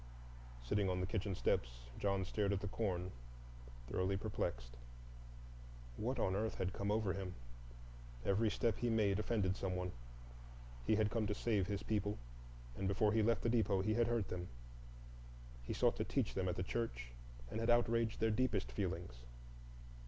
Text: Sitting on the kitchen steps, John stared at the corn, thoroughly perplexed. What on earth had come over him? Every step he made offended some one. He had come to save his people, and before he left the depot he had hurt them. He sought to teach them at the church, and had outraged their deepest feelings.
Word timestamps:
Sitting 0.63 0.89
on 0.89 0.99
the 0.99 1.05
kitchen 1.05 1.35
steps, 1.35 1.81
John 1.99 2.25
stared 2.25 2.51
at 2.53 2.61
the 2.61 2.67
corn, 2.67 3.11
thoroughly 3.85 4.17
perplexed. 4.17 4.75
What 5.95 6.17
on 6.17 6.35
earth 6.35 6.55
had 6.55 6.73
come 6.73 6.89
over 6.89 7.13
him? 7.13 7.35
Every 8.25 8.49
step 8.49 8.77
he 8.79 8.89
made 8.89 9.19
offended 9.19 9.55
some 9.55 9.75
one. 9.75 9.91
He 10.87 10.95
had 10.95 11.11
come 11.11 11.27
to 11.27 11.35
save 11.35 11.67
his 11.67 11.83
people, 11.83 12.17
and 12.75 12.87
before 12.87 13.13
he 13.13 13.21
left 13.21 13.43
the 13.43 13.47
depot 13.49 13.83
he 13.83 13.93
had 13.93 14.07
hurt 14.07 14.29
them. 14.29 14.47
He 15.61 15.73
sought 15.73 15.97
to 15.97 16.03
teach 16.03 16.33
them 16.33 16.49
at 16.49 16.55
the 16.55 16.63
church, 16.63 17.11
and 17.51 17.59
had 17.59 17.69
outraged 17.69 18.19
their 18.19 18.31
deepest 18.31 18.71
feelings. 18.71 19.19